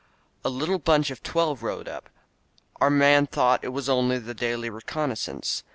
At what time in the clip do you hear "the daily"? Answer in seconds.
4.17-4.67